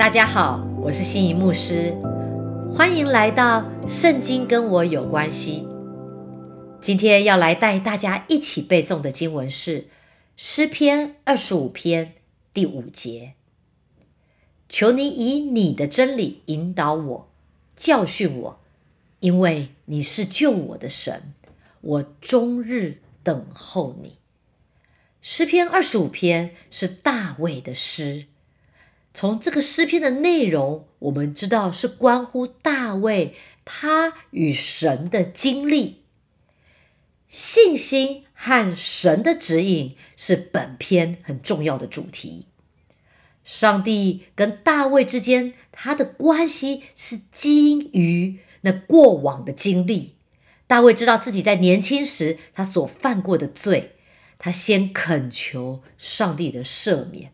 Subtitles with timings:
[0.00, 1.94] 大家好，我是心仪牧师，
[2.72, 5.60] 欢迎来到《圣经跟我有关系》。
[6.80, 9.88] 今天要来带大家一起背诵的经文是
[10.38, 12.14] 诗篇二十五篇
[12.54, 13.34] 第五节
[14.70, 17.30] ：“求你以你的真理引导我，
[17.76, 18.60] 教训我，
[19.18, 21.34] 因为你是救我的神，
[21.82, 24.16] 我终日等候你。”
[25.20, 28.24] 诗篇二十五篇是大卫的诗。
[29.12, 36.04] 从这个诗篇的内容，我们知道是关乎大卫他与神的经历、
[37.28, 42.46] 信心和神的指引是本篇很重要的主题。
[43.42, 50.14] 上帝跟大卫之间，他的关系是基于那过往的经历。
[50.68, 53.96] 大卫知道自己在年轻时他所犯过的罪，
[54.38, 57.32] 他先恳求上帝的赦免。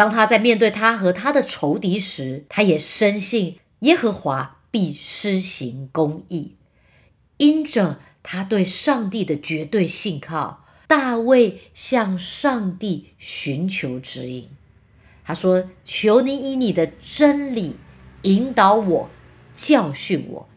[0.00, 6.56] 当他在面对他和他的仇敌时，他也深信耶和华必施行公义。
[7.36, 14.48] 因着他对上帝的绝对信靠，大卫向上帝寻求指引。
[15.22, 17.76] 他说：“求你以你的真理
[18.22, 19.10] 引导我，
[19.54, 20.48] 教训我，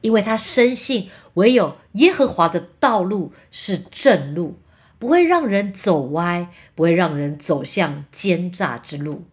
[0.00, 4.56] 因为他深信唯有耶和华的道路是正路。”
[4.98, 9.24] 不会让人走歪，不会让人走向奸诈之路，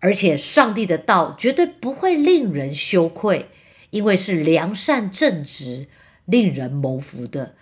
[0.00, 3.48] 而且上帝的道绝对不会令人羞愧，
[3.90, 5.88] 因为是良善正直，
[6.24, 7.54] 令人谋福的。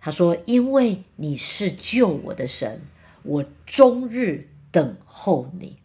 [0.00, 2.82] 他说：“因为你是救我的神，
[3.24, 5.78] 我终日等候你。”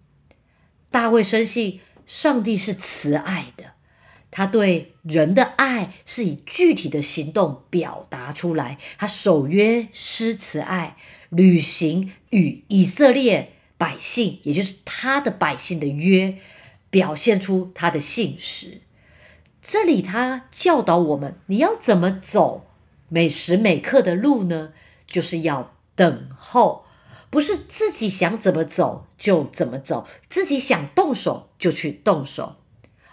[0.92, 3.72] 大卫深信上帝是慈爱的。
[4.31, 8.77] 他对人的爱是以具体的行动表达出来。
[8.97, 10.95] 他守约施慈爱，
[11.29, 16.37] 履行与以色列百姓，也就是他的百姓的约，
[16.89, 18.81] 表现出他的信实。
[19.61, 22.65] 这里他教导我们：你要怎么走
[23.09, 24.71] 每时每刻的路呢？
[25.05, 26.86] 就是要等候，
[27.30, 32.55] 不是自己想怎么走就怎么走，自己想动手就去动手。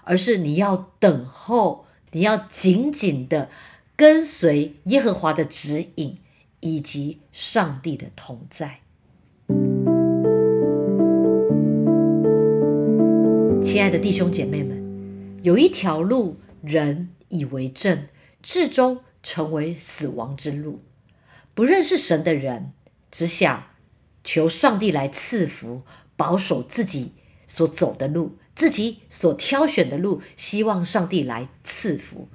[0.09, 3.51] 而是你要等候，你要紧紧的
[3.95, 6.17] 跟随耶和华的指引，
[6.61, 8.81] 以及上帝的同在。
[13.63, 18.09] 亲爱的弟兄姐妹们，有一条路，人以为正，
[18.43, 20.81] 至终成为死亡之路。
[21.53, 22.73] 不认识神的人，
[23.11, 23.65] 只想
[24.25, 25.83] 求上帝来赐福，
[26.17, 27.13] 保守自己
[27.47, 28.39] 所走的路。
[28.59, 32.29] 自己所挑选的路，希望上帝来赐福。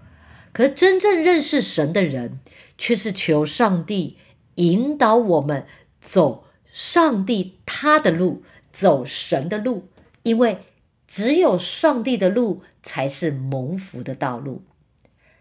[0.54, 2.40] 可真正认识神的人，
[2.78, 4.16] 却是求上帝
[4.56, 5.66] 引导我们
[6.00, 8.42] 走上帝他的路，
[8.72, 9.90] 走神的路。
[10.22, 10.60] 因为
[11.06, 14.64] 只有上帝的路才是蒙福的道路。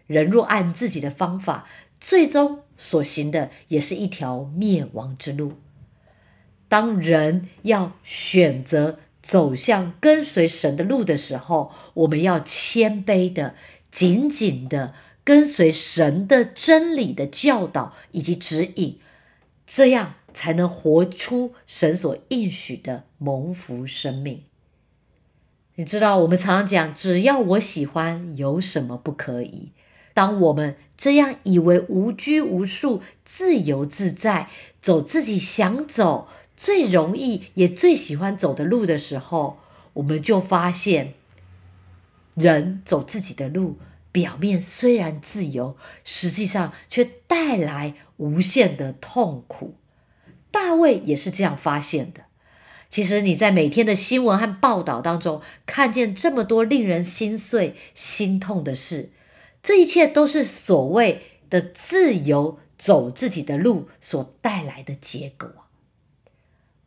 [0.05, 1.65] 人若按自己的方法，
[2.01, 5.53] 最终所行的也是一条灭亡之路。
[6.67, 8.99] 当人要选择。
[9.23, 13.55] 走向跟随神的路的时候，我们要谦卑的、
[13.89, 18.99] 紧紧的跟随神的真理的教导以及指引，
[19.65, 24.43] 这样才能活出神所应许的蒙福生命。
[25.75, 29.71] 你知道，我们常常讲，只要我喜欢，有什么不可以？
[30.13, 34.49] 当我们这样以为无拘无束、自由自在，
[34.81, 36.27] 走自己想走。
[36.55, 39.59] 最容易也最喜欢走的路的时候，
[39.93, 41.13] 我们就发现，
[42.35, 43.77] 人走自己的路，
[44.11, 49.75] 表面虽然自由，实际上却带来无限的痛苦。
[50.51, 52.25] 大卫也是这样发现的。
[52.87, 59.11] 其实你在每天的新闻和报道当中，看见这么多令人心碎、心痛的事，
[59.63, 65.62] 这一切都是所谓的自由走自己的路所带来的结果。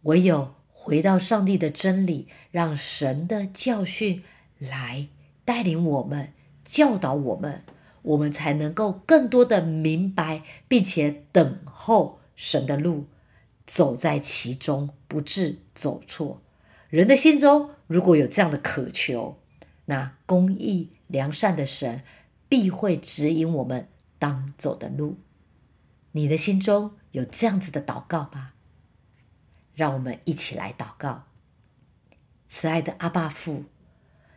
[0.06, 4.22] 唯有回到上帝的真理，让神的教训
[4.58, 5.08] 来
[5.44, 6.32] 带领我们、
[6.64, 7.64] 教导我们，
[8.02, 13.06] 我们才能够更多的明白，并且等候神的路，
[13.66, 16.40] 走在其中，不致走错。
[16.88, 19.40] 人的心中如果有这样的渴求，
[19.86, 22.02] 那公义良善的神
[22.48, 23.88] 必会指引我们
[24.20, 25.18] 当走的路。
[26.12, 28.52] 你的心中有这样子的祷告吗？
[29.76, 31.24] 让我们一起来祷告，
[32.48, 33.64] 慈爱的阿爸父，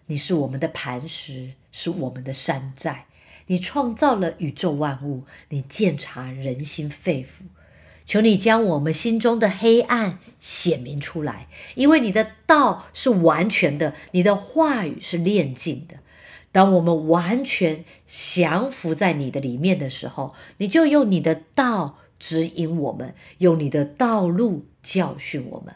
[0.08, 3.06] 你是我们的磐石，是我们的山寨。
[3.48, 7.46] 你创造了宇宙万物，你鉴察人心肺腑。
[8.06, 15.98] 求你将我们心中的黑暗显明出来，因为你的道是完全的，你的话语是炼净的。
[16.52, 25.74] 当我们完全降服在你的里面的时候，你就用你的道指引我们，用你的道路教训我们。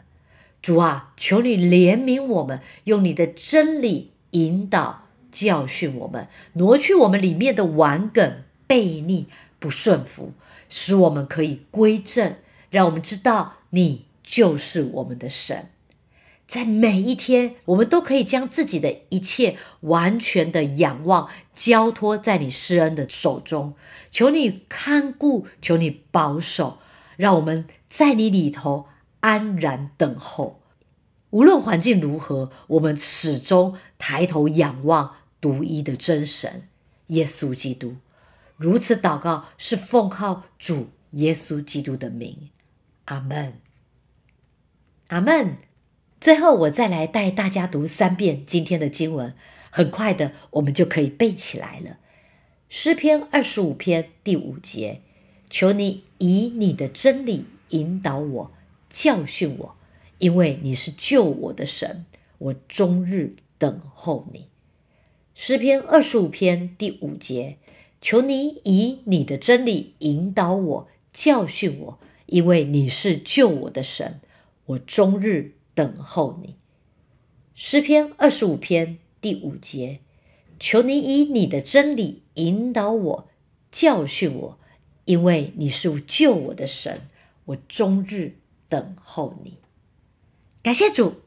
[0.62, 9.26] 主啊，求你怜悯我们，用你的真理引导教训我们，挪去我们里面的顽梗、悖逆、
[9.58, 10.32] 不顺服，
[10.68, 12.36] 使我们可以归正，
[12.70, 15.68] 让我们知道你就是我们的神。
[16.46, 23.74] 在每一天，我们都可以将自己的一切完全的仰望，交托在你施恩的手中。
[24.10, 26.78] 求你看顾，求你保守，
[27.16, 28.86] 让我们在你里头
[29.20, 30.60] 安然等候。
[31.30, 36.68] 无论环境如何，我们始终抬头仰望独一的真神
[37.08, 37.96] 耶稣基督。
[38.56, 42.50] 如此祷告，是奉靠主耶稣基督的名。
[43.06, 43.54] 阿门。
[45.08, 45.56] 阿门。
[46.24, 49.34] 最后，我再来带大家读三遍今天的经文，
[49.68, 51.98] 很快的，我们就可以背起来了。
[52.70, 55.02] 诗篇二十五篇第五节：
[55.50, 58.50] 求你以你的真理引导我，
[58.88, 59.76] 教训我，
[60.16, 62.06] 因为你是救我的神，
[62.38, 64.46] 我终日等候你。
[65.34, 67.58] 诗篇二十五篇第五节：
[68.00, 74.22] 求你以你的真理引导我，教训我，因为你是救我的神，
[74.64, 75.53] 我终日。
[75.74, 76.54] 等候你，
[77.54, 79.98] 诗篇二十五篇第五节，
[80.60, 83.28] 求你以你的真理引导我，
[83.72, 84.58] 教训我，
[85.04, 87.08] 因为你是救我的神，
[87.46, 88.36] 我终日
[88.68, 89.58] 等候你。
[90.62, 91.22] 感谢主，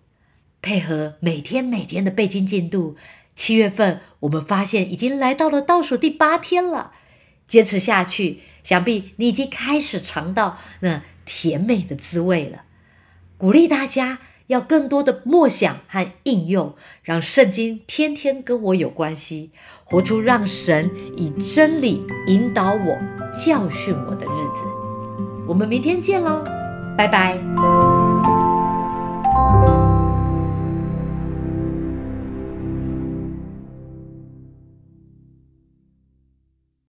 [0.61, 2.95] 配合每天每天的背经进度，
[3.35, 6.93] 七月份我们发现已经来到了倒数第八天了。
[7.45, 12.63] 坚持下去，想必你已经开始尝到那甜美的滋味了。
[13.37, 14.19] 鼓励大家。
[14.47, 16.73] 要更多的默想和应用，
[17.03, 19.51] 让圣经天天跟我有关系，
[19.83, 22.97] 活出让神以真理引导我、
[23.45, 24.63] 教训我的日子。
[25.47, 26.43] 我们明天见喽，
[26.97, 27.86] 拜拜。